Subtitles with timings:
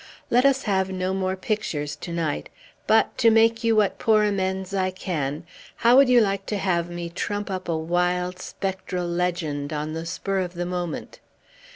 [0.31, 2.49] Let us have no more pictures to night;
[2.87, 5.43] but, to make you what poor amends I can,
[5.75, 10.07] how would you like to have me trump up a wild, spectral legend, on the
[10.07, 11.19] spur of the moment?"